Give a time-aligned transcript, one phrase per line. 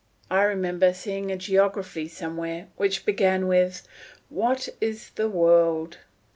[0.31, 3.87] I remember seeing a geography somewhere which began with:
[4.29, 5.99] "What is the world?"